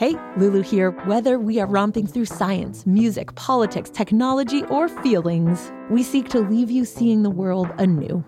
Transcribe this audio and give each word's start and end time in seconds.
Hey, 0.00 0.16
Lulu 0.38 0.62
here. 0.62 0.92
Whether 1.04 1.38
we 1.38 1.60
are 1.60 1.66
romping 1.66 2.06
through 2.06 2.24
science, 2.24 2.86
music, 2.86 3.34
politics, 3.34 3.90
technology, 3.90 4.62
or 4.70 4.88
feelings, 4.88 5.70
we 5.90 6.02
seek 6.02 6.30
to 6.30 6.40
leave 6.40 6.70
you 6.70 6.86
seeing 6.86 7.22
the 7.22 7.28
world 7.28 7.68
anew. 7.76 8.24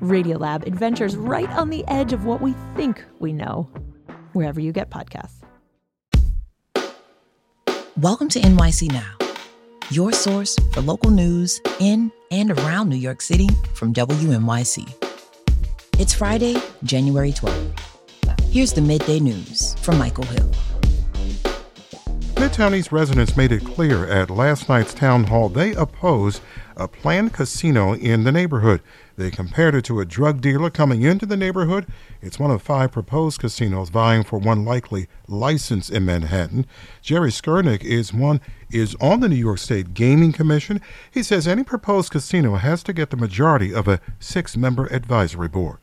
Radiolab 0.00 0.66
adventures 0.66 1.14
right 1.14 1.50
on 1.50 1.68
the 1.68 1.84
edge 1.86 2.14
of 2.14 2.24
what 2.24 2.40
we 2.40 2.54
think 2.76 3.04
we 3.18 3.34
know, 3.34 3.68
wherever 4.32 4.58
you 4.58 4.72
get 4.72 4.88
podcasts. 4.88 5.42
Welcome 7.98 8.30
to 8.30 8.40
NYC 8.40 8.90
Now, 8.90 9.12
your 9.90 10.12
source 10.12 10.56
for 10.72 10.80
local 10.80 11.10
news 11.10 11.60
in 11.78 12.10
and 12.30 12.52
around 12.52 12.88
New 12.88 12.96
York 12.96 13.20
City 13.20 13.50
from 13.74 13.92
WNYC. 13.92 14.90
It's 15.98 16.14
Friday, 16.14 16.56
January 16.84 17.32
12th. 17.32 17.78
Here's 18.48 18.72
the 18.72 18.80
midday 18.80 19.20
news 19.20 19.74
from 19.82 19.98
Michael 19.98 20.24
Hill. 20.24 20.50
Midtown 22.42 22.90
residents 22.90 23.36
made 23.36 23.52
it 23.52 23.64
clear 23.64 24.04
at 24.04 24.28
last 24.28 24.68
night's 24.68 24.92
town 24.92 25.22
hall 25.22 25.48
they 25.48 25.74
oppose 25.74 26.40
a 26.76 26.88
planned 26.88 27.32
casino 27.32 27.94
in 27.94 28.24
the 28.24 28.32
neighborhood. 28.32 28.80
They 29.16 29.30
compared 29.30 29.76
it 29.76 29.84
to 29.84 30.00
a 30.00 30.04
drug 30.04 30.40
dealer 30.40 30.68
coming 30.68 31.02
into 31.02 31.24
the 31.24 31.36
neighborhood. 31.36 31.86
It's 32.20 32.40
one 32.40 32.50
of 32.50 32.60
five 32.60 32.90
proposed 32.90 33.38
casinos 33.38 33.90
vying 33.90 34.24
for 34.24 34.40
one 34.40 34.64
likely 34.64 35.06
license 35.28 35.88
in 35.88 36.04
Manhattan. 36.04 36.66
Jerry 37.00 37.30
Skurnik 37.30 37.84
is 37.84 38.12
one 38.12 38.40
is 38.72 38.96
on 39.00 39.20
the 39.20 39.28
New 39.28 39.36
York 39.36 39.58
State 39.58 39.94
Gaming 39.94 40.32
Commission. 40.32 40.80
He 41.12 41.22
says 41.22 41.46
any 41.46 41.62
proposed 41.62 42.10
casino 42.10 42.56
has 42.56 42.82
to 42.82 42.92
get 42.92 43.10
the 43.10 43.16
majority 43.16 43.72
of 43.72 43.86
a 43.86 44.00
six-member 44.18 44.86
advisory 44.86 45.46
board. 45.46 45.78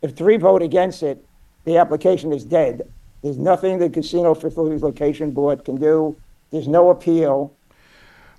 If 0.00 0.16
three 0.16 0.38
vote 0.38 0.62
against 0.62 1.02
it, 1.02 1.22
the 1.66 1.76
application 1.76 2.32
is 2.32 2.44
dead. 2.44 2.90
There's 3.24 3.38
nothing 3.38 3.78
the 3.78 3.88
Casino 3.88 4.34
Facilities 4.34 4.82
Location 4.82 5.30
Board 5.30 5.64
can 5.64 5.76
do. 5.76 6.14
There's 6.50 6.68
no 6.68 6.90
appeal. 6.90 7.56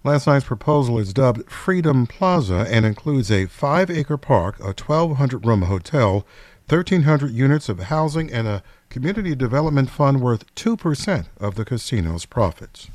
Last 0.03 0.27
night's 0.27 0.45
proposal 0.45 0.99
is 0.99 1.11
dubbed 1.11 1.49
Freedom 1.49 2.05
Plaza 2.05 2.67
and 2.69 2.85
includes 2.85 3.31
a 3.31 3.47
five 3.47 3.89
acre 3.89 4.15
park, 4.15 4.59
a 4.59 4.65
1,200 4.65 5.43
room 5.43 5.63
hotel, 5.63 6.23
1,300 6.69 7.31
units 7.31 7.67
of 7.67 7.79
housing, 7.79 8.31
and 8.31 8.47
a 8.47 8.61
community 8.89 9.33
development 9.33 9.89
fund 9.89 10.21
worth 10.21 10.53
2% 10.53 11.25
of 11.39 11.55
the 11.55 11.65
casino's 11.65 12.27
profits. 12.27 12.87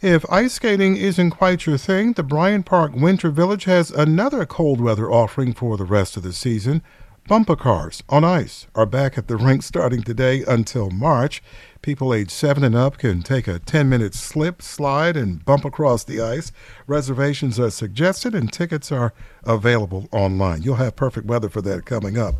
If 0.00 0.24
ice 0.30 0.52
skating 0.52 0.96
isn't 0.96 1.32
quite 1.32 1.66
your 1.66 1.78
thing, 1.78 2.12
the 2.12 2.22
Bryant 2.22 2.64
Park 2.64 2.92
Winter 2.94 3.30
Village 3.30 3.64
has 3.64 3.90
another 3.90 4.46
cold 4.46 4.80
weather 4.80 5.10
offering 5.10 5.52
for 5.52 5.76
the 5.76 5.84
rest 5.84 6.16
of 6.16 6.22
the 6.22 6.32
season. 6.32 6.80
Bumper 7.28 7.54
cars 7.54 8.02
on 8.08 8.24
ice 8.24 8.66
are 8.74 8.84
back 8.84 9.16
at 9.16 9.28
the 9.28 9.36
rink 9.36 9.62
starting 9.62 10.02
today 10.02 10.42
until 10.42 10.90
March. 10.90 11.40
People 11.80 12.12
age 12.12 12.32
7 12.32 12.64
and 12.64 12.74
up 12.74 12.98
can 12.98 13.22
take 13.22 13.46
a 13.46 13.60
10 13.60 13.88
minute 13.88 14.12
slip, 14.12 14.60
slide, 14.60 15.16
and 15.16 15.44
bump 15.44 15.64
across 15.64 16.02
the 16.02 16.20
ice. 16.20 16.50
Reservations 16.88 17.60
are 17.60 17.70
suggested 17.70 18.34
and 18.34 18.52
tickets 18.52 18.90
are 18.90 19.14
available 19.44 20.08
online. 20.10 20.62
You'll 20.62 20.74
have 20.74 20.96
perfect 20.96 21.28
weather 21.28 21.48
for 21.48 21.62
that 21.62 21.86
coming 21.86 22.18
up. 22.18 22.34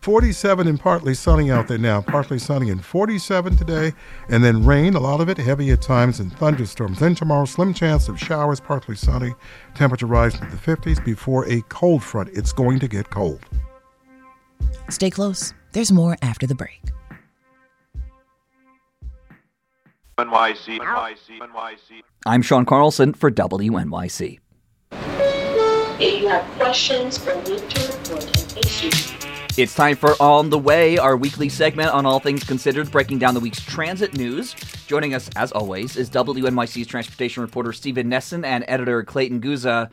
47 0.00 0.66
and 0.66 0.80
partly 0.80 1.14
sunny 1.14 1.52
out 1.52 1.68
there 1.68 1.78
now, 1.78 2.00
partly 2.00 2.40
sunny 2.40 2.70
and 2.70 2.84
47 2.84 3.56
today, 3.56 3.92
and 4.28 4.42
then 4.42 4.66
rain, 4.66 4.94
a 4.94 5.00
lot 5.00 5.20
of 5.20 5.28
it 5.28 5.38
heavy 5.38 5.70
at 5.70 5.80
times, 5.80 6.18
and 6.18 6.36
thunderstorms. 6.38 6.98
Then 6.98 7.14
tomorrow, 7.14 7.44
slim 7.44 7.72
chance 7.72 8.08
of 8.08 8.18
showers, 8.18 8.58
partly 8.58 8.96
sunny, 8.96 9.32
temperature 9.76 10.06
rising 10.06 10.40
to 10.40 10.46
the 10.46 10.56
50s 10.56 11.02
before 11.04 11.48
a 11.48 11.62
cold 11.68 12.02
front. 12.02 12.30
It's 12.32 12.52
going 12.52 12.80
to 12.80 12.88
get 12.88 13.10
cold. 13.10 13.46
Stay 14.92 15.08
close. 15.08 15.54
There's 15.72 15.90
more 15.90 16.18
after 16.20 16.46
the 16.46 16.54
break. 16.54 16.82
NYC, 20.18 20.78
NYC, 20.78 21.38
NYC. 21.40 22.02
I'm 22.26 22.42
Sean 22.42 22.66
Carlson 22.66 23.14
for 23.14 23.30
WNYC. 23.30 24.38
If 25.98 26.22
you 26.22 26.28
have 26.28 26.44
questions 26.58 27.26
or 27.26 27.34
need 27.36 27.70
to 27.70 27.92
report 27.92 28.24
an 28.24 28.58
issue, 28.58 28.90
It's 29.56 29.74
time 29.74 29.96
for 29.96 30.14
On 30.20 30.50
the 30.50 30.58
Way, 30.58 30.98
our 30.98 31.16
weekly 31.16 31.48
segment 31.48 31.88
on 31.90 32.04
all 32.04 32.20
things 32.20 32.44
considered, 32.44 32.90
breaking 32.90 33.18
down 33.18 33.32
the 33.32 33.40
week's 33.40 33.60
transit 33.60 34.14
news. 34.14 34.54
Joining 34.86 35.14
us, 35.14 35.30
as 35.36 35.52
always, 35.52 35.96
is 35.96 36.10
WNYC's 36.10 36.86
transportation 36.86 37.42
reporter 37.42 37.72
Stephen 37.72 38.10
Nessen 38.10 38.44
and 38.44 38.62
editor 38.68 39.02
Clayton 39.02 39.40
Guse. 39.40 39.88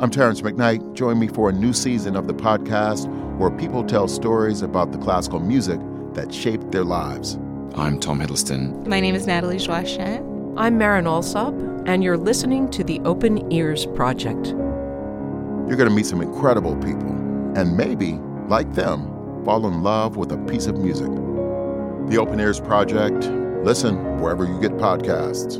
I'm 0.00 0.10
Terrance 0.10 0.40
McKnight. 0.40 0.94
Join 0.94 1.18
me 1.18 1.28
for 1.28 1.50
a 1.50 1.52
new 1.52 1.72
season 1.72 2.16
of 2.16 2.26
the 2.26 2.34
podcast 2.34 3.06
where 3.42 3.50
people 3.50 3.82
tell 3.82 4.06
stories 4.06 4.62
about 4.62 4.92
the 4.92 4.98
classical 4.98 5.40
music 5.40 5.80
that 6.14 6.32
shaped 6.32 6.70
their 6.70 6.84
lives. 6.84 7.34
I'm 7.74 7.98
Tom 7.98 8.20
Hiddleston. 8.20 8.86
My 8.86 9.00
name 9.00 9.16
is 9.16 9.26
Nathalie 9.26 9.56
Joachim. 9.56 10.56
I'm 10.56 10.78
Marin 10.78 11.08
Alsop, 11.08 11.52
and 11.84 12.04
you're 12.04 12.16
listening 12.16 12.70
to 12.70 12.84
the 12.84 13.00
Open 13.00 13.50
Ears 13.52 13.84
Project. 13.84 14.46
You're 15.66 15.76
going 15.76 15.88
to 15.88 15.94
meet 15.94 16.06
some 16.06 16.22
incredible 16.22 16.76
people, 16.76 17.10
and 17.56 17.76
maybe, 17.76 18.12
like 18.46 18.72
them, 18.74 19.06
fall 19.44 19.66
in 19.66 19.82
love 19.82 20.16
with 20.16 20.30
a 20.30 20.38
piece 20.38 20.66
of 20.66 20.78
music. 20.78 21.10
The 22.10 22.18
Open 22.20 22.38
Ears 22.38 22.60
Project. 22.60 23.24
Listen 23.64 24.20
wherever 24.20 24.44
you 24.44 24.60
get 24.60 24.70
podcasts. 24.72 25.58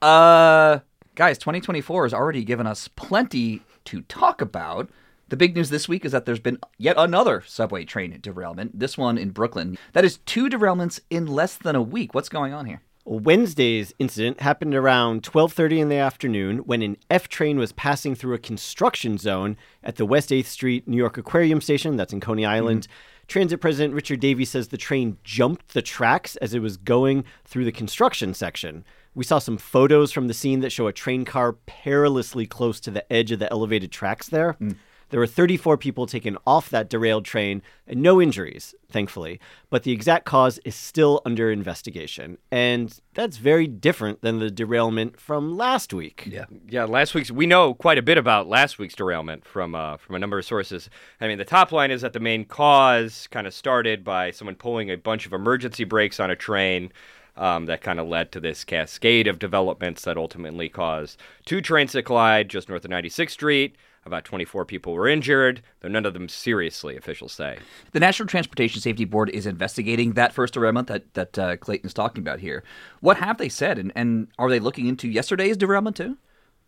Uh, 0.00 0.78
guys, 1.16 1.38
2024 1.38 2.04
has 2.04 2.14
already 2.14 2.44
given 2.44 2.68
us 2.68 2.86
plenty 2.86 3.62
to 3.86 4.02
talk 4.02 4.40
about. 4.40 4.90
The 5.28 5.36
big 5.36 5.56
news 5.56 5.70
this 5.70 5.88
week 5.88 6.04
is 6.04 6.12
that 6.12 6.24
there's 6.24 6.38
been 6.38 6.58
yet 6.78 6.94
another 6.96 7.42
subway 7.46 7.84
train 7.84 8.16
derailment, 8.20 8.78
this 8.78 8.96
one 8.96 9.18
in 9.18 9.30
Brooklyn. 9.30 9.76
That 9.92 10.04
is 10.04 10.18
two 10.18 10.48
derailments 10.48 11.00
in 11.10 11.26
less 11.26 11.56
than 11.56 11.74
a 11.74 11.82
week. 11.82 12.14
What's 12.14 12.28
going 12.28 12.52
on 12.52 12.66
here? 12.66 12.82
Wednesday's 13.08 13.94
incident 14.00 14.40
happened 14.40 14.74
around 14.74 15.22
12:30 15.22 15.78
in 15.78 15.88
the 15.88 15.96
afternoon 15.96 16.58
when 16.58 16.82
an 16.82 16.96
F 17.08 17.28
train 17.28 17.56
was 17.56 17.70
passing 17.72 18.16
through 18.16 18.34
a 18.34 18.38
construction 18.38 19.16
zone 19.16 19.56
at 19.84 19.94
the 19.94 20.04
West 20.04 20.30
8th 20.30 20.46
Street 20.46 20.88
New 20.88 20.96
York 20.96 21.16
Aquarium 21.16 21.60
station 21.60 21.96
that's 21.96 22.12
in 22.12 22.18
Coney 22.20 22.44
Island. 22.44 22.82
Mm-hmm. 22.82 23.26
Transit 23.28 23.60
President 23.60 23.94
Richard 23.94 24.18
Davies 24.18 24.50
says 24.50 24.68
the 24.68 24.76
train 24.76 25.18
jumped 25.22 25.72
the 25.72 25.82
tracks 25.82 26.34
as 26.36 26.52
it 26.52 26.60
was 26.60 26.76
going 26.76 27.24
through 27.44 27.64
the 27.64 27.72
construction 27.72 28.34
section. 28.34 28.84
We 29.16 29.24
saw 29.24 29.38
some 29.38 29.56
photos 29.56 30.12
from 30.12 30.28
the 30.28 30.34
scene 30.34 30.60
that 30.60 30.70
show 30.70 30.86
a 30.88 30.92
train 30.92 31.24
car 31.24 31.54
perilously 31.54 32.46
close 32.46 32.78
to 32.80 32.90
the 32.90 33.10
edge 33.10 33.32
of 33.32 33.38
the 33.38 33.50
elevated 33.50 33.90
tracks 33.90 34.28
there. 34.28 34.58
Mm. 34.60 34.76
There 35.08 35.20
were 35.20 35.26
34 35.26 35.78
people 35.78 36.06
taken 36.06 36.36
off 36.46 36.68
that 36.70 36.90
derailed 36.90 37.24
train 37.24 37.62
and 37.86 38.02
no 38.02 38.20
injuries, 38.20 38.74
thankfully. 38.90 39.40
But 39.70 39.84
the 39.84 39.92
exact 39.92 40.26
cause 40.26 40.58
is 40.64 40.74
still 40.74 41.22
under 41.24 41.50
investigation. 41.50 42.38
And 42.50 42.98
that's 43.14 43.36
very 43.36 43.68
different 43.68 44.20
than 44.20 44.40
the 44.40 44.50
derailment 44.50 45.18
from 45.18 45.56
last 45.56 45.94
week. 45.94 46.26
Yeah. 46.26 46.46
Yeah, 46.68 46.84
last 46.84 47.14
week's 47.14 47.30
we 47.30 47.46
know 47.46 47.72
quite 47.72 47.98
a 47.98 48.02
bit 48.02 48.18
about 48.18 48.48
last 48.48 48.78
week's 48.78 48.96
derailment 48.96 49.46
from 49.46 49.74
uh, 49.74 49.96
from 49.96 50.16
a 50.16 50.18
number 50.18 50.38
of 50.38 50.44
sources. 50.44 50.90
I 51.20 51.28
mean, 51.28 51.38
the 51.38 51.44
top 51.44 51.72
line 51.72 51.90
is 51.90 52.02
that 52.02 52.12
the 52.12 52.20
main 52.20 52.44
cause 52.44 53.28
kind 53.30 53.46
of 53.46 53.54
started 53.54 54.02
by 54.04 54.32
someone 54.32 54.56
pulling 54.56 54.90
a 54.90 54.96
bunch 54.96 55.24
of 55.24 55.32
emergency 55.32 55.84
brakes 55.84 56.18
on 56.20 56.30
a 56.30 56.36
train. 56.36 56.92
Um, 57.38 57.66
that 57.66 57.82
kind 57.82 58.00
of 58.00 58.08
led 58.08 58.32
to 58.32 58.40
this 58.40 58.64
cascade 58.64 59.26
of 59.26 59.38
developments 59.38 60.04
that 60.04 60.16
ultimately 60.16 60.70
caused 60.70 61.20
two 61.44 61.60
trains 61.60 61.92
to 61.92 62.02
collide 62.02 62.48
just 62.48 62.70
north 62.70 62.86
of 62.86 62.90
96th 62.90 63.30
Street. 63.30 63.76
About 64.06 64.24
24 64.24 64.64
people 64.64 64.94
were 64.94 65.08
injured, 65.08 65.62
though 65.80 65.88
none 65.88 66.06
of 66.06 66.14
them 66.14 66.28
seriously, 66.28 66.96
officials 66.96 67.32
say. 67.32 67.58
The 67.90 67.98
National 67.98 68.28
Transportation 68.28 68.80
Safety 68.80 69.04
Board 69.04 69.28
is 69.30 69.46
investigating 69.46 70.12
that 70.12 70.32
first 70.32 70.54
derailment 70.54 70.86
that, 70.86 71.12
that 71.14 71.38
uh, 71.38 71.56
Clayton 71.56 71.88
is 71.88 71.92
talking 71.92 72.22
about 72.22 72.38
here. 72.38 72.62
What 73.00 73.16
have 73.16 73.36
they 73.36 73.48
said, 73.48 73.78
and, 73.78 73.92
and 73.96 74.28
are 74.38 74.48
they 74.48 74.60
looking 74.60 74.86
into 74.86 75.08
yesterday's 75.08 75.56
derailment 75.56 75.96
too? 75.96 76.16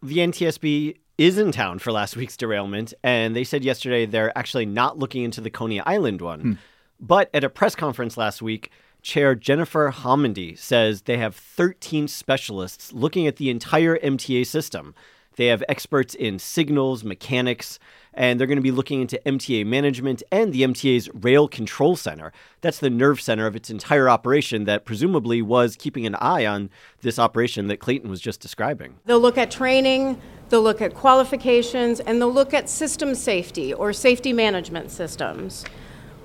The 0.03 0.19
NTSB 0.19 0.97
is 1.17 1.39
in 1.39 1.53
town 1.53 1.79
for 1.79 1.93
last 1.93 2.17
week's 2.17 2.37
derailment, 2.37 2.93
and 3.05 3.37
they 3.37 3.45
said 3.45 3.63
yesterday 3.63 4.05
they're 4.05 4.37
actually 4.37 4.67
not 4.67 4.99
looking 4.99 5.23
into 5.23 5.41
the 5.41 5.51
Coney 5.51 5.81
Island 5.81 6.21
one. 6.21 6.41
Hmm. 6.41 6.53
But 7.01 7.31
at 7.33 7.45
a 7.45 7.49
press 7.49 7.77
conference 7.77 8.17
last 8.17 8.43
week, 8.43 8.73
Chair 9.03 9.35
Jennifer 9.35 9.93
Homendy 9.93 10.59
says 10.59 11.03
they 11.03 11.19
have 11.19 11.35
13 11.35 12.09
specialists 12.09 12.93
looking 12.93 13.27
at 13.27 13.37
the 13.37 13.51
entire 13.51 13.99
MTA 13.99 14.47
system. 14.47 14.95
They 15.37 15.47
have 15.47 15.63
experts 15.69 16.17
in 16.17 16.41
signals, 16.41 17.05
mechanics, 17.05 17.79
and 18.13 18.41
they're 18.41 18.49
going 18.49 18.57
to 18.57 18.63
be 18.63 18.73
looking 18.73 19.01
into 19.01 19.21
MTA 19.25 19.65
management 19.65 20.21
and 20.33 20.53
the 20.53 20.63
MTA's 20.63 21.09
Rail 21.15 21.47
Control 21.47 21.95
Center. 21.95 22.33
That's 22.61 22.81
the 22.81 22.91
nerve 22.91 23.21
center 23.21 23.47
of 23.47 23.55
its 23.55 23.71
entire 23.71 24.09
operation 24.09 24.65
that 24.65 24.85
presumably 24.85 25.41
was 25.41 25.77
keeping 25.77 26.07
an 26.07 26.17
eye 26.17 26.45
on 26.45 26.71
this 27.03 27.21
operation 27.21 27.69
that 27.69 27.79
Clayton 27.79 28.11
was 28.11 28.21
just 28.21 28.41
describing. 28.41 28.97
They'll 29.07 29.21
look 29.21 29.39
at 29.39 29.53
training, 29.53 30.21
they'll 30.49 30.61
look 30.61 30.83
at 30.83 30.95
qualifications, 30.95 32.01
and 32.01 32.21
they'll 32.21 32.33
look 32.33 32.53
at 32.53 32.69
system 32.69 33.15
safety 33.15 33.73
or 33.73 33.93
safety 33.93 34.33
management 34.33 34.91
systems. 34.91 35.65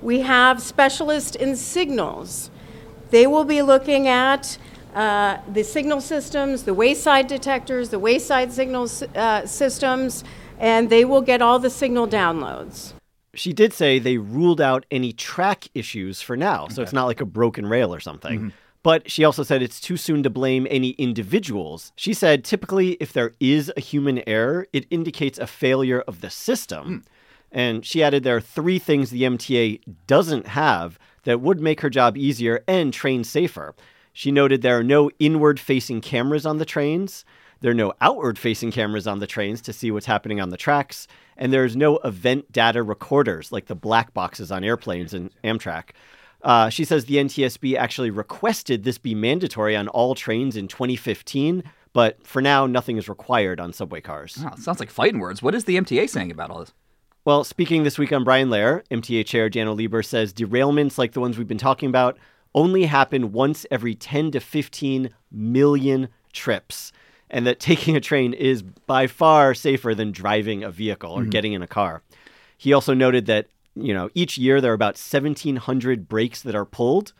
We 0.02 0.22
have 0.22 0.60
specialists 0.60 1.36
in 1.36 1.54
signals. 1.54 2.50
They 3.14 3.28
will 3.28 3.44
be 3.44 3.62
looking 3.62 4.08
at 4.08 4.58
uh, 4.92 5.38
the 5.52 5.62
signal 5.62 6.00
systems, 6.00 6.64
the 6.64 6.74
wayside 6.74 7.28
detectors, 7.28 7.90
the 7.90 8.00
wayside 8.00 8.52
signal 8.52 8.88
uh, 9.14 9.46
systems, 9.46 10.24
and 10.58 10.90
they 10.90 11.04
will 11.04 11.20
get 11.20 11.40
all 11.40 11.60
the 11.60 11.70
signal 11.70 12.08
downloads. 12.08 12.92
She 13.32 13.52
did 13.52 13.72
say 13.72 14.00
they 14.00 14.18
ruled 14.18 14.60
out 14.60 14.84
any 14.90 15.12
track 15.12 15.68
issues 15.74 16.22
for 16.22 16.36
now, 16.36 16.66
so 16.66 16.82
it's 16.82 16.92
not 16.92 17.04
like 17.04 17.20
a 17.20 17.24
broken 17.24 17.66
rail 17.66 17.94
or 17.94 18.00
something. 18.00 18.36
Mm-hmm. 18.36 18.48
But 18.82 19.08
she 19.08 19.22
also 19.22 19.44
said 19.44 19.62
it's 19.62 19.80
too 19.80 19.96
soon 19.96 20.24
to 20.24 20.30
blame 20.30 20.66
any 20.68 20.90
individuals. 20.90 21.92
She 21.94 22.14
said 22.14 22.42
typically, 22.42 22.94
if 22.94 23.12
there 23.12 23.30
is 23.38 23.70
a 23.76 23.80
human 23.80 24.28
error, 24.28 24.66
it 24.72 24.86
indicates 24.90 25.38
a 25.38 25.46
failure 25.46 26.00
of 26.08 26.20
the 26.20 26.30
system. 26.30 27.04
And 27.52 27.86
she 27.86 28.02
added 28.02 28.24
there 28.24 28.36
are 28.36 28.40
three 28.40 28.80
things 28.80 29.10
the 29.10 29.22
MTA 29.22 29.82
doesn't 30.08 30.48
have 30.48 30.98
that 31.24 31.40
would 31.40 31.60
make 31.60 31.80
her 31.80 31.90
job 31.90 32.16
easier 32.16 32.62
and 32.66 32.92
train 32.92 33.24
safer. 33.24 33.74
She 34.12 34.30
noted 34.30 34.62
there 34.62 34.78
are 34.78 34.84
no 34.84 35.10
inward 35.18 35.58
facing 35.58 36.00
cameras 36.00 36.46
on 36.46 36.58
the 36.58 36.64
trains. 36.64 37.24
There 37.60 37.70
are 37.70 37.74
no 37.74 37.94
outward 38.00 38.38
facing 38.38 38.70
cameras 38.70 39.06
on 39.06 39.18
the 39.18 39.26
trains 39.26 39.60
to 39.62 39.72
see 39.72 39.90
what's 39.90 40.06
happening 40.06 40.40
on 40.40 40.50
the 40.50 40.56
tracks. 40.56 41.08
And 41.36 41.52
there's 41.52 41.76
no 41.76 41.98
event 41.98 42.52
data 42.52 42.82
recorders 42.82 43.50
like 43.50 43.66
the 43.66 43.74
black 43.74 44.14
boxes 44.14 44.52
on 44.52 44.62
airplanes 44.62 45.14
and 45.14 45.30
Amtrak. 45.42 45.90
Uh, 46.42 46.68
she 46.68 46.84
says 46.84 47.06
the 47.06 47.16
NTSB 47.16 47.76
actually 47.76 48.10
requested 48.10 48.84
this 48.84 48.98
be 48.98 49.14
mandatory 49.14 49.74
on 49.74 49.88
all 49.88 50.14
trains 50.14 50.56
in 50.56 50.68
2015, 50.68 51.64
but 51.94 52.24
for 52.26 52.42
now, 52.42 52.66
nothing 52.66 52.98
is 52.98 53.08
required 53.08 53.58
on 53.58 53.72
subway 53.72 54.02
cars. 54.02 54.34
Sounds 54.58 54.78
like 54.78 54.90
fighting 54.90 55.20
words. 55.20 55.42
What 55.42 55.54
is 55.54 55.64
the 55.64 55.76
MTA 55.76 56.08
saying 56.10 56.30
about 56.30 56.50
all 56.50 56.60
this? 56.60 56.74
Well, 57.24 57.42
speaking 57.42 57.84
this 57.84 57.96
week 57.96 58.12
on 58.12 58.22
Brian 58.22 58.50
Lehrer, 58.50 58.82
MTA 58.90 59.24
Chair 59.24 59.48
Daniel 59.48 59.74
Lieber 59.74 60.02
says 60.02 60.34
derailments 60.34 60.98
like 60.98 61.12
the 61.12 61.20
ones 61.20 61.38
we've 61.38 61.48
been 61.48 61.56
talking 61.56 61.88
about 61.88 62.18
only 62.54 62.84
happen 62.84 63.32
once 63.32 63.64
every 63.70 63.94
10 63.94 64.32
to 64.32 64.40
15 64.40 65.08
million 65.32 66.08
trips, 66.34 66.92
and 67.30 67.46
that 67.46 67.60
taking 67.60 67.96
a 67.96 68.00
train 68.00 68.34
is 68.34 68.62
by 68.62 69.06
far 69.06 69.54
safer 69.54 69.94
than 69.94 70.12
driving 70.12 70.62
a 70.62 70.70
vehicle 70.70 71.12
or 71.12 71.24
Mhm. 71.24 71.30
getting 71.30 71.52
in 71.54 71.62
a 71.62 71.66
car. 71.66 72.02
He 72.58 72.74
also 72.74 72.92
noted 72.92 73.24
that, 73.24 73.46
you 73.74 73.94
know, 73.94 74.10
each 74.14 74.36
year 74.36 74.60
there 74.60 74.72
are 74.72 74.74
about 74.74 74.98
1,700 74.98 76.06
brakes 76.08 76.42
that 76.42 76.54
are 76.54 76.66
pulled, 76.66 77.14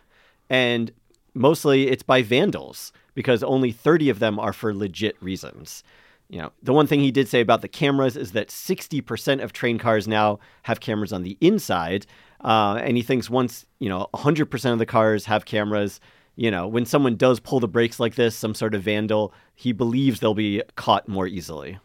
and 0.50 0.92
mostly 1.32 1.88
it's 1.88 2.02
by 2.02 2.20
vandals 2.20 2.92
because 3.14 3.42
only 3.42 3.72
30 3.72 4.10
of 4.10 4.18
them 4.18 4.38
are 4.38 4.52
for 4.52 4.74
legit 4.74 5.16
reasons. 5.22 5.82
You 6.34 6.40
know, 6.40 6.52
the 6.64 6.72
one 6.72 6.88
thing 6.88 6.98
he 6.98 7.12
did 7.12 7.28
say 7.28 7.40
about 7.40 7.62
the 7.62 7.68
cameras 7.68 8.16
is 8.16 8.32
that 8.32 8.48
60% 8.48 9.40
of 9.40 9.52
train 9.52 9.78
cars 9.78 10.08
now 10.08 10.40
have 10.64 10.80
cameras 10.80 11.12
on 11.12 11.22
the 11.22 11.38
inside. 11.40 12.06
Uh, 12.40 12.74
and 12.82 12.96
he 12.96 13.04
thinks 13.04 13.30
once, 13.30 13.66
you 13.78 13.88
know, 13.88 14.08
100% 14.14 14.72
of 14.72 14.80
the 14.80 14.84
cars 14.84 15.26
have 15.26 15.44
cameras, 15.44 16.00
you 16.34 16.50
know, 16.50 16.66
when 16.66 16.86
someone 16.86 17.14
does 17.14 17.38
pull 17.38 17.60
the 17.60 17.68
brakes 17.68 18.00
like 18.00 18.16
this, 18.16 18.34
some 18.34 18.52
sort 18.52 18.74
of 18.74 18.82
vandal, 18.82 19.32
he 19.54 19.70
believes 19.70 20.18
they'll 20.18 20.34
be 20.34 20.60
caught 20.74 21.06
more 21.06 21.28
easily. 21.28 21.78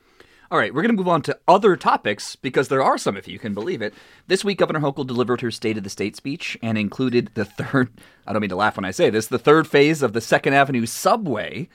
All 0.49 0.57
right, 0.57 0.73
we're 0.73 0.81
going 0.81 0.95
to 0.95 0.97
move 0.97 1.07
on 1.07 1.21
to 1.21 1.37
other 1.47 1.75
topics 1.75 2.35
because 2.35 2.69
there 2.69 2.81
are 2.81 2.97
some, 2.97 3.15
if 3.15 3.27
you 3.27 3.37
can 3.37 3.53
believe 3.53 3.83
it. 3.83 3.93
This 4.25 4.43
week, 4.43 4.57
Governor 4.57 4.79
Hochul 4.79 5.05
delivered 5.05 5.41
her 5.41 5.51
State 5.51 5.77
of 5.77 5.83
the 5.83 5.91
State 5.91 6.15
speech 6.15 6.57
and 6.63 6.75
included 6.75 7.29
the 7.35 7.45
third, 7.45 7.91
I 8.25 8.33
don't 8.33 8.41
mean 8.41 8.49
to 8.49 8.55
laugh 8.55 8.77
when 8.77 8.85
I 8.85 8.89
say 8.89 9.11
this, 9.11 9.27
the 9.27 9.37
third 9.37 9.67
phase 9.67 10.01
of 10.01 10.13
the 10.13 10.21
Second 10.21 10.55
Avenue 10.55 10.87
subway. 10.87 11.69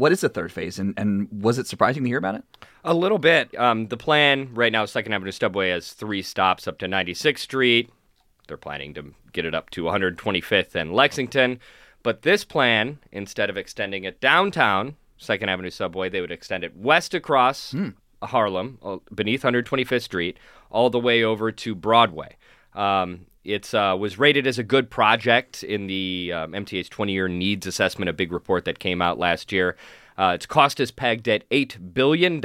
What 0.00 0.12
is 0.12 0.22
the 0.22 0.30
third 0.30 0.50
phase, 0.50 0.78
and, 0.78 0.94
and 0.96 1.28
was 1.42 1.58
it 1.58 1.66
surprising 1.66 2.04
to 2.04 2.08
hear 2.08 2.16
about 2.16 2.34
it? 2.36 2.44
A 2.84 2.94
little 2.94 3.18
bit. 3.18 3.54
Um, 3.58 3.88
the 3.88 3.98
plan 3.98 4.48
right 4.54 4.72
now, 4.72 4.86
Second 4.86 5.12
Avenue 5.12 5.30
Subway 5.30 5.68
has 5.68 5.92
three 5.92 6.22
stops 6.22 6.66
up 6.66 6.78
to 6.78 6.86
96th 6.86 7.40
Street. 7.40 7.90
They're 8.48 8.56
planning 8.56 8.94
to 8.94 9.12
get 9.34 9.44
it 9.44 9.54
up 9.54 9.68
to 9.70 9.82
125th 9.82 10.74
and 10.74 10.94
Lexington. 10.94 11.60
But 12.02 12.22
this 12.22 12.46
plan, 12.46 12.98
instead 13.12 13.50
of 13.50 13.58
extending 13.58 14.04
it 14.04 14.22
downtown, 14.22 14.96
Second 15.18 15.50
Avenue 15.50 15.68
Subway, 15.68 16.08
they 16.08 16.22
would 16.22 16.32
extend 16.32 16.64
it 16.64 16.74
west 16.74 17.12
across 17.12 17.74
Harlem, 18.22 18.78
uh, 18.82 18.96
beneath 19.14 19.42
125th 19.42 20.00
Street, 20.00 20.38
all 20.70 20.88
the 20.88 20.98
way 20.98 21.22
over 21.22 21.52
to 21.52 21.74
Broadway. 21.74 22.38
Um, 22.74 23.26
it 23.44 23.72
uh, 23.74 23.96
was 23.98 24.18
rated 24.18 24.46
as 24.46 24.58
a 24.58 24.62
good 24.62 24.90
project 24.90 25.62
in 25.62 25.86
the 25.86 26.32
um, 26.34 26.52
MTA's 26.52 26.88
20 26.88 27.12
year 27.12 27.28
needs 27.28 27.66
assessment, 27.66 28.08
a 28.08 28.12
big 28.12 28.32
report 28.32 28.64
that 28.64 28.78
came 28.78 29.00
out 29.00 29.18
last 29.18 29.52
year. 29.52 29.76
Uh, 30.18 30.32
its 30.34 30.46
cost 30.46 30.80
is 30.80 30.90
pegged 30.90 31.28
at 31.28 31.48
$8 31.50 31.94
billion. 31.94 32.44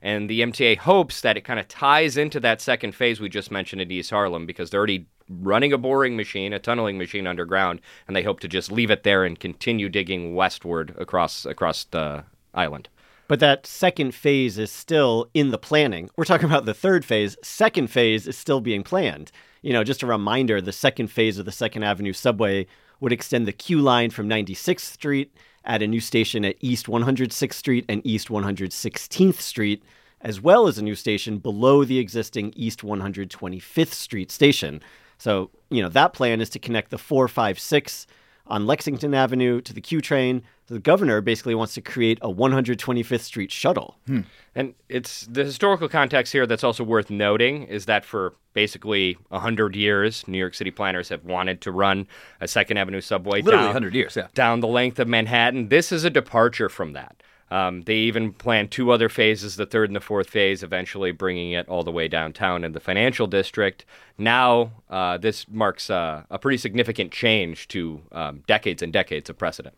And 0.00 0.30
the 0.30 0.40
MTA 0.40 0.78
hopes 0.78 1.20
that 1.22 1.36
it 1.36 1.42
kind 1.42 1.58
of 1.58 1.66
ties 1.68 2.16
into 2.16 2.38
that 2.40 2.60
second 2.60 2.94
phase 2.94 3.20
we 3.20 3.28
just 3.28 3.50
mentioned 3.50 3.82
in 3.82 3.90
East 3.90 4.10
Harlem 4.10 4.46
because 4.46 4.70
they're 4.70 4.78
already 4.78 5.06
running 5.28 5.72
a 5.72 5.78
boring 5.78 6.16
machine, 6.16 6.52
a 6.52 6.58
tunneling 6.58 6.98
machine 6.98 7.26
underground, 7.26 7.80
and 8.06 8.16
they 8.16 8.22
hope 8.22 8.40
to 8.40 8.48
just 8.48 8.70
leave 8.72 8.90
it 8.90 9.02
there 9.02 9.24
and 9.24 9.38
continue 9.40 9.88
digging 9.88 10.34
westward 10.34 10.94
across 10.98 11.44
across 11.44 11.84
the 11.84 12.24
island. 12.54 12.88
But 13.28 13.40
that 13.40 13.66
second 13.66 14.14
phase 14.14 14.58
is 14.58 14.72
still 14.72 15.28
in 15.34 15.50
the 15.50 15.58
planning. 15.58 16.08
We're 16.16 16.24
talking 16.24 16.48
about 16.48 16.64
the 16.64 16.74
third 16.74 17.04
phase. 17.04 17.36
Second 17.42 17.88
phase 17.88 18.26
is 18.26 18.38
still 18.38 18.60
being 18.60 18.82
planned. 18.82 19.30
You 19.60 19.74
know, 19.74 19.84
just 19.84 20.02
a 20.02 20.06
reminder 20.06 20.60
the 20.60 20.72
second 20.72 21.08
phase 21.08 21.38
of 21.38 21.44
the 21.44 21.52
Second 21.52 21.82
Avenue 21.82 22.14
subway 22.14 22.66
would 23.00 23.12
extend 23.12 23.46
the 23.46 23.52
Q 23.52 23.80
line 23.80 24.10
from 24.10 24.28
96th 24.28 24.80
Street, 24.80 25.36
add 25.64 25.82
a 25.82 25.86
new 25.86 26.00
station 26.00 26.44
at 26.44 26.56
East 26.60 26.86
106th 26.86 27.52
Street 27.52 27.84
and 27.88 28.00
East 28.04 28.28
116th 28.28 29.40
Street, 29.40 29.82
as 30.22 30.40
well 30.40 30.66
as 30.66 30.78
a 30.78 30.82
new 30.82 30.94
station 30.94 31.38
below 31.38 31.84
the 31.84 31.98
existing 31.98 32.52
East 32.56 32.80
125th 32.80 33.92
Street 33.92 34.32
station. 34.32 34.80
So, 35.18 35.50
you 35.68 35.82
know, 35.82 35.88
that 35.90 36.14
plan 36.14 36.40
is 36.40 36.48
to 36.50 36.58
connect 36.58 36.90
the 36.90 36.98
456 36.98 38.06
on 38.48 38.66
Lexington 38.66 39.14
Avenue 39.14 39.60
to 39.60 39.72
the 39.72 39.80
Q 39.80 40.00
train. 40.00 40.42
The 40.66 40.78
governor 40.78 41.20
basically 41.20 41.54
wants 41.54 41.74
to 41.74 41.80
create 41.80 42.18
a 42.20 42.28
125th 42.28 43.20
Street 43.20 43.50
shuttle. 43.50 43.96
Hmm. 44.06 44.20
And 44.54 44.74
it's 44.88 45.26
the 45.26 45.44
historical 45.44 45.88
context 45.88 46.32
here 46.32 46.46
that's 46.46 46.64
also 46.64 46.84
worth 46.84 47.10
noting 47.10 47.62
is 47.64 47.86
that 47.86 48.04
for 48.04 48.34
basically 48.52 49.16
100 49.28 49.76
years, 49.76 50.26
New 50.26 50.38
York 50.38 50.54
City 50.54 50.70
planners 50.70 51.08
have 51.08 51.24
wanted 51.24 51.60
to 51.62 51.72
run 51.72 52.06
a 52.40 52.48
Second 52.48 52.76
Avenue 52.76 53.00
subway 53.00 53.40
Literally 53.40 53.64
down, 53.64 53.74
100 53.74 53.94
years, 53.94 54.16
yeah. 54.16 54.26
down 54.34 54.60
the 54.60 54.66
length 54.66 54.98
of 54.98 55.08
Manhattan. 55.08 55.68
This 55.68 55.92
is 55.92 56.04
a 56.04 56.10
departure 56.10 56.68
from 56.68 56.92
that. 56.92 57.22
Um, 57.50 57.82
they 57.82 57.94
even 57.94 58.32
planned 58.32 58.70
two 58.70 58.90
other 58.90 59.08
phases, 59.08 59.56
the 59.56 59.66
third 59.66 59.88
and 59.88 59.96
the 59.96 60.00
fourth 60.00 60.28
phase, 60.28 60.62
eventually 60.62 61.12
bringing 61.12 61.52
it 61.52 61.68
all 61.68 61.82
the 61.82 61.92
way 61.92 62.08
downtown 62.08 62.64
in 62.64 62.72
the 62.72 62.80
financial 62.80 63.26
district. 63.26 63.84
Now, 64.18 64.72
uh, 64.90 65.16
this 65.18 65.46
marks 65.48 65.88
uh, 65.88 66.24
a 66.30 66.38
pretty 66.38 66.58
significant 66.58 67.12
change 67.12 67.68
to 67.68 68.02
um, 68.12 68.42
decades 68.46 68.82
and 68.82 68.92
decades 68.92 69.30
of 69.30 69.38
precedent. 69.38 69.74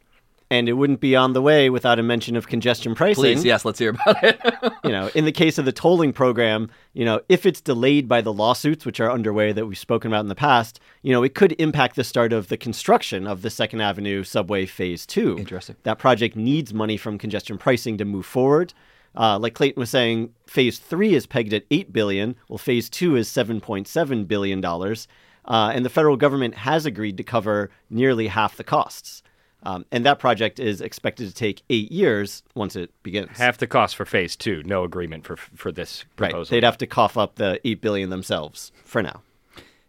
And 0.51 0.69
it 0.69 0.73
wouldn't 0.73 1.01
be 1.01 1.15
on 1.15 1.33
the 1.33 1.41
way 1.41 1.71
without 1.71 2.01
a 2.01 2.03
mention 2.03 2.35
of 2.35 2.49
congestion 2.49 2.97
pricing. 2.97 3.23
Please, 3.23 3.45
yes, 3.45 3.65
let's 3.65 3.79
hear 3.79 3.91
about 3.91 4.23
it. 4.25 4.41
you 4.85 4.91
know, 4.91 5.09
in 5.15 5.25
the 5.25 5.33
case 5.33 5.59
of 5.59 5.65
the 5.65 5.73
tolling 5.73 6.13
program, 6.13 6.69
you 6.93 7.05
know, 7.05 7.21
if 7.29 7.47
it's 7.47 7.61
delayed 7.61 8.09
by 8.09 8.21
the 8.21 8.33
lawsuits 8.33 8.85
which 8.85 8.99
are 8.99 9.13
underway 9.13 9.53
that 9.53 9.67
we've 9.67 9.79
spoken 9.79 10.11
about 10.11 10.21
in 10.21 10.29
the 10.29 10.35
past, 10.35 10.81
you 11.03 11.13
know, 11.13 11.23
it 11.23 11.37
could 11.37 11.53
impact 11.61 11.95
the 11.95 12.03
start 12.03 12.33
of 12.33 12.49
the 12.49 12.57
construction 12.57 13.29
of 13.29 13.43
the 13.43 13.51
Second 13.51 13.81
Avenue 13.81 14.25
subway 14.25 14.67
phase 14.67 15.07
two. 15.07 15.39
Interesting. 15.39 15.77
That 15.85 15.99
project 15.99 16.35
needs 16.35 16.75
money 16.75 16.97
from 16.97 17.17
congestion 17.17 17.57
pricing 17.57 17.97
to 17.99 18.05
move 18.05 18.27
forward. 18.27 18.75
Uh, 19.17 19.39
like 19.39 19.55
Clayton 19.55 19.81
was 19.81 19.91
saying, 19.91 20.33
phase 20.47 20.79
three 20.79 21.15
is 21.15 21.27
pegged 21.27 21.53
at 21.53 21.65
eight 21.71 21.93
billion. 21.93 22.37
Well, 22.49 22.59
phase 22.59 22.89
two 22.89 23.17
is 23.17 23.29
seven 23.29 23.61
point 23.61 23.89
seven 23.89 24.25
billion 24.25 24.61
dollars, 24.61 25.09
uh, 25.45 25.73
and 25.75 25.85
the 25.85 25.91
federal 25.91 26.17
government 26.17 26.55
has 26.57 26.87
agreed 26.87 27.17
to 27.17 27.25
cover 27.25 27.71
nearly 27.89 28.29
half 28.29 28.57
the 28.57 28.65
costs. 28.65 29.23
Um, 29.63 29.85
and 29.93 30.07
that 30.07 30.19
project 30.19 30.59
is 30.59 30.81
expected 30.81 31.29
to 31.29 31.35
take 31.35 31.63
eight 31.69 31.93
years 31.93 32.43
once 32.55 32.77
it 32.77 32.91
begins. 33.03 33.37
Half 33.37 33.59
the 33.59 33.67
cost 33.67 33.95
for 33.95 34.07
phase 34.07 34.37
two, 34.37 34.63
no 34.63 34.85
agreement 34.85 35.27
for 35.27 35.37
for 35.37 35.71
this 35.71 36.05
proposal. 36.17 36.17
Right. 36.19 36.31
proposal. 36.31 36.51
They'd 36.51 36.65
have 36.65 36.79
to 36.79 36.87
cough 36.87 37.19
up 37.19 37.35
the 37.37 37.61
eight 37.65 37.81
billion 37.81 38.11
themselves 38.11 38.73
for 38.85 39.03
now. 39.03 39.23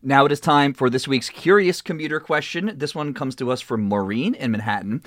Now 0.03 0.25
it 0.25 0.31
is 0.31 0.39
time 0.39 0.73
for 0.73 0.89
this 0.89 1.07
week's 1.07 1.29
Curious 1.29 1.81
Commuter 1.81 2.19
question. 2.19 2.73
This 2.75 2.95
one 2.95 3.13
comes 3.13 3.35
to 3.35 3.51
us 3.51 3.61
from 3.61 3.87
Maureen 3.87 4.33
in 4.33 4.51
Manhattan. 4.51 5.03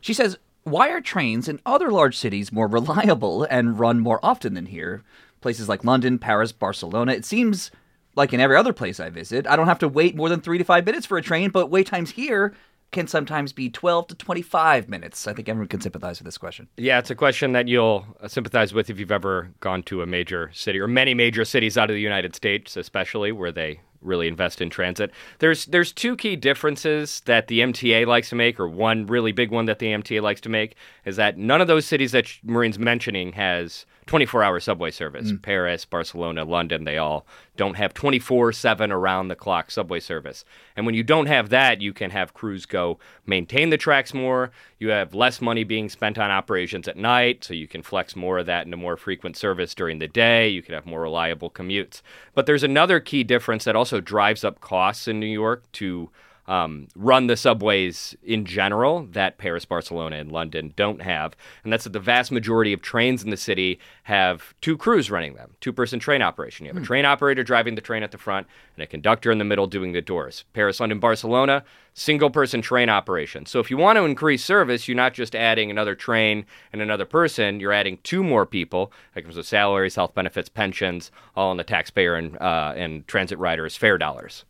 She 0.00 0.14
says, 0.14 0.38
Why 0.64 0.88
are 0.88 1.02
trains 1.02 1.48
in 1.48 1.60
other 1.66 1.90
large 1.90 2.16
cities 2.16 2.50
more 2.50 2.66
reliable 2.66 3.44
and 3.44 3.78
run 3.78 4.00
more 4.00 4.20
often 4.22 4.54
than 4.54 4.66
here? 4.66 5.04
Places 5.42 5.68
like 5.68 5.84
London, 5.84 6.18
Paris, 6.18 6.50
Barcelona. 6.50 7.12
It 7.12 7.26
seems 7.26 7.70
like 8.14 8.32
in 8.32 8.40
every 8.40 8.56
other 8.56 8.72
place 8.72 8.98
I 9.00 9.10
visit, 9.10 9.46
I 9.46 9.54
don't 9.54 9.68
have 9.68 9.78
to 9.80 9.88
wait 9.88 10.16
more 10.16 10.28
than 10.28 10.40
three 10.40 10.58
to 10.58 10.64
five 10.64 10.86
minutes 10.86 11.06
for 11.06 11.18
a 11.18 11.22
train, 11.22 11.50
but 11.50 11.70
wait 11.70 11.86
times 11.86 12.12
here 12.12 12.54
can 12.92 13.06
sometimes 13.06 13.52
be 13.52 13.68
12 13.70 14.08
to 14.08 14.14
25 14.14 14.88
minutes. 14.88 15.26
I 15.26 15.32
think 15.32 15.48
everyone 15.48 15.68
can 15.68 15.80
sympathize 15.80 16.20
with 16.20 16.26
this 16.26 16.38
question. 16.38 16.68
Yeah, 16.76 16.98
it's 16.98 17.10
a 17.10 17.14
question 17.14 17.52
that 17.52 17.66
you'll 17.66 18.06
uh, 18.20 18.28
sympathize 18.28 18.72
with 18.72 18.90
if 18.90 19.00
you've 19.00 19.10
ever 19.10 19.50
gone 19.60 19.82
to 19.84 20.02
a 20.02 20.06
major 20.06 20.50
city 20.52 20.78
or 20.78 20.86
many 20.86 21.14
major 21.14 21.44
cities 21.44 21.76
out 21.76 21.90
of 21.90 21.94
the 21.94 22.00
United 22.00 22.36
States, 22.36 22.76
especially 22.76 23.32
where 23.32 23.50
they 23.50 23.80
really 24.02 24.28
invest 24.28 24.60
in 24.60 24.68
transit. 24.68 25.10
There's 25.38 25.66
there's 25.66 25.92
two 25.92 26.16
key 26.16 26.36
differences 26.36 27.20
that 27.26 27.46
the 27.46 27.60
MTA 27.60 28.06
likes 28.06 28.28
to 28.30 28.36
make, 28.36 28.58
or 28.60 28.68
one 28.68 29.06
really 29.06 29.32
big 29.32 29.50
one 29.50 29.66
that 29.66 29.78
the 29.78 29.86
MTA 29.86 30.20
likes 30.20 30.40
to 30.42 30.48
make, 30.48 30.74
is 31.04 31.16
that 31.16 31.38
none 31.38 31.60
of 31.60 31.68
those 31.68 31.86
cities 31.86 32.12
that 32.12 32.26
Maureen's 32.42 32.78
mentioning 32.78 33.32
has 33.32 33.86
24 34.06 34.42
hour 34.42 34.60
subway 34.60 34.90
service. 34.90 35.30
Mm. 35.30 35.42
Paris, 35.42 35.84
Barcelona, 35.84 36.44
London, 36.44 36.84
they 36.84 36.98
all 36.98 37.26
don't 37.56 37.76
have 37.76 37.94
24 37.94 38.52
7 38.52 38.90
around 38.90 39.28
the 39.28 39.36
clock 39.36 39.70
subway 39.70 40.00
service. 40.00 40.44
And 40.76 40.86
when 40.86 40.94
you 40.94 41.02
don't 41.02 41.26
have 41.26 41.50
that, 41.50 41.80
you 41.80 41.92
can 41.92 42.10
have 42.10 42.34
crews 42.34 42.66
go 42.66 42.98
maintain 43.26 43.70
the 43.70 43.76
tracks 43.76 44.12
more. 44.12 44.50
You 44.78 44.88
have 44.88 45.14
less 45.14 45.40
money 45.40 45.64
being 45.64 45.88
spent 45.88 46.18
on 46.18 46.30
operations 46.30 46.88
at 46.88 46.96
night, 46.96 47.44
so 47.44 47.54
you 47.54 47.68
can 47.68 47.82
flex 47.82 48.16
more 48.16 48.38
of 48.38 48.46
that 48.46 48.64
into 48.64 48.76
more 48.76 48.96
frequent 48.96 49.36
service 49.36 49.74
during 49.74 49.98
the 49.98 50.08
day. 50.08 50.48
You 50.48 50.62
can 50.62 50.74
have 50.74 50.86
more 50.86 51.02
reliable 51.02 51.50
commutes. 51.50 52.02
But 52.34 52.46
there's 52.46 52.64
another 52.64 52.98
key 52.98 53.22
difference 53.22 53.64
that 53.64 53.76
also 53.76 54.00
drives 54.00 54.44
up 54.44 54.60
costs 54.60 55.06
in 55.06 55.20
New 55.20 55.26
York 55.26 55.70
to 55.72 56.10
um, 56.48 56.88
run 56.96 57.28
the 57.28 57.36
subways 57.36 58.16
in 58.22 58.44
general 58.44 59.06
that 59.12 59.38
Paris, 59.38 59.64
Barcelona, 59.64 60.16
and 60.16 60.32
London 60.32 60.72
don't 60.76 61.00
have. 61.02 61.36
And 61.62 61.72
that's 61.72 61.84
that 61.84 61.92
the 61.92 62.00
vast 62.00 62.32
majority 62.32 62.72
of 62.72 62.82
trains 62.82 63.22
in 63.22 63.30
the 63.30 63.36
city 63.36 63.78
have 64.04 64.54
two 64.60 64.76
crews 64.76 65.10
running 65.10 65.34
them, 65.34 65.54
two 65.60 65.72
person 65.72 66.00
train 66.00 66.20
operation. 66.20 66.66
You 66.66 66.70
have 66.70 66.76
a 66.76 66.80
hmm. 66.80 66.86
train 66.86 67.04
operator 67.04 67.44
driving 67.44 67.76
the 67.76 67.80
train 67.80 68.02
at 68.02 68.10
the 68.10 68.18
front 68.18 68.46
and 68.76 68.82
a 68.82 68.86
conductor 68.86 69.30
in 69.30 69.38
the 69.38 69.44
middle 69.44 69.66
doing 69.66 69.92
the 69.92 70.02
doors. 70.02 70.44
Paris, 70.52 70.80
London, 70.80 70.98
Barcelona, 70.98 71.62
single 71.94 72.30
person 72.30 72.60
train 72.60 72.88
operation. 72.88 73.46
So 73.46 73.60
if 73.60 73.70
you 73.70 73.76
want 73.76 73.96
to 73.96 74.04
increase 74.04 74.44
service, 74.44 74.88
you're 74.88 74.96
not 74.96 75.14
just 75.14 75.36
adding 75.36 75.70
another 75.70 75.94
train 75.94 76.44
and 76.72 76.82
another 76.82 77.04
person, 77.04 77.60
you're 77.60 77.72
adding 77.72 77.98
two 78.02 78.24
more 78.24 78.46
people. 78.46 78.92
That 79.14 79.22
comes 79.22 79.36
with 79.36 79.46
salaries, 79.46 79.94
health 79.94 80.14
benefits, 80.14 80.48
pensions, 80.48 81.10
all 81.36 81.50
on 81.50 81.56
the 81.56 81.64
taxpayer 81.64 82.14
and, 82.14 82.36
uh, 82.38 82.72
and 82.76 83.06
transit 83.06 83.38
riders' 83.38 83.76
fare 83.76 83.98
dollars. 83.98 84.44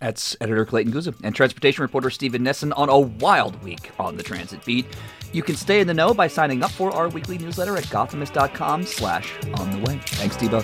That's 0.00 0.36
editor 0.40 0.64
Clayton 0.64 0.92
Guse 0.92 1.14
and 1.24 1.34
transportation 1.34 1.82
reporter 1.82 2.10
Stephen 2.10 2.42
Nessen 2.42 2.72
on 2.72 2.88
a 2.88 2.98
wild 2.98 3.62
week 3.62 3.90
on 3.98 4.16
the 4.16 4.22
transit 4.22 4.64
beat. 4.64 4.86
You 5.32 5.42
can 5.42 5.56
stay 5.56 5.80
in 5.80 5.86
the 5.86 5.94
know 5.94 6.14
by 6.14 6.28
signing 6.28 6.62
up 6.62 6.70
for 6.70 6.90
our 6.92 7.08
weekly 7.08 7.38
newsletter 7.38 7.76
at 7.76 7.84
gothamist.com 7.84 8.84
slash 8.84 9.32
on 9.54 9.70
the 9.70 9.78
way. 9.78 10.00
Thanks, 10.06 10.36
Debo. 10.36 10.62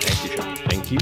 Thank 0.00 0.24
you, 0.24 0.36
Sean. 0.36 0.56
Thank 0.68 0.92
you. 0.92 0.98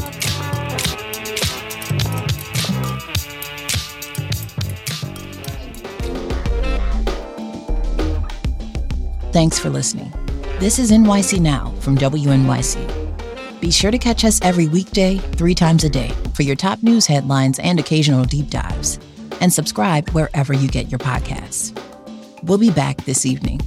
Thanks 9.32 9.58
for 9.58 9.68
listening. 9.68 10.12
This 10.60 10.78
is 10.78 10.92
NYC 10.92 11.40
Now 11.40 11.74
from 11.80 11.98
WNYC. 11.98 12.93
Be 13.64 13.70
sure 13.70 13.90
to 13.90 13.96
catch 13.96 14.26
us 14.26 14.42
every 14.42 14.68
weekday, 14.68 15.16
three 15.16 15.54
times 15.54 15.84
a 15.84 15.88
day, 15.88 16.10
for 16.34 16.42
your 16.42 16.54
top 16.54 16.82
news 16.82 17.06
headlines 17.06 17.58
and 17.58 17.80
occasional 17.80 18.26
deep 18.26 18.50
dives. 18.50 18.98
And 19.40 19.50
subscribe 19.50 20.10
wherever 20.10 20.52
you 20.52 20.68
get 20.68 20.90
your 20.90 20.98
podcasts. 20.98 21.72
We'll 22.42 22.58
be 22.58 22.70
back 22.70 22.98
this 23.06 23.24
evening 23.24 23.62